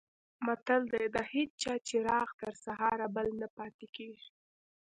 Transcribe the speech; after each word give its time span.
متل 0.45 0.81
دی: 0.93 1.05
د 1.15 1.17
هېچا 1.31 1.73
چراغ 1.87 2.27
تر 2.41 2.53
سهاره 2.65 3.07
بل 3.15 3.27
نه 3.41 3.47
پاتې 3.57 3.85
کېږي. 3.95 4.29